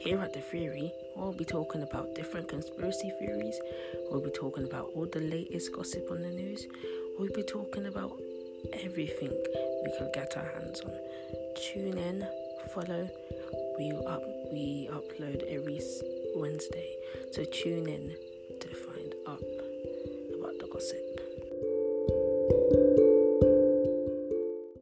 [0.00, 3.60] Here at the Theory, we'll be talking about different conspiracy theories.
[4.10, 6.66] We'll be talking about all the latest gossip on the news.
[7.18, 8.18] We'll be talking about
[8.72, 9.30] everything
[9.84, 10.92] we can get our hands on.
[11.54, 12.26] Tune in,
[12.72, 13.10] follow.
[13.78, 15.82] We up we upload every
[16.34, 16.96] Wednesday,
[17.32, 18.16] so tune in
[18.58, 19.42] to find out
[20.38, 22.79] about the gossip.